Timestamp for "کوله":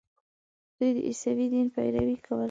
2.25-2.39